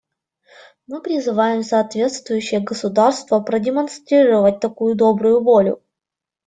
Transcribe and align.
Мы 0.87 0.99
призываем 1.03 1.61
соответствующие 1.61 2.59
государства 2.61 3.39
продемонстрировать 3.39 4.59
такую 4.59 4.95
добрую 4.95 5.43
волю. 5.43 5.83